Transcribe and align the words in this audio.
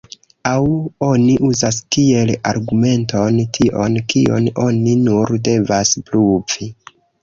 Aŭ 0.51 0.61
oni 1.07 1.35
uzas 1.49 1.77
kiel 1.97 2.33
argumenton 2.53 3.39
tion, 3.61 4.03
kion 4.17 4.53
oni 4.67 5.01
nur 5.07 5.39
devas 5.53 5.97
pruvi. 6.11 6.77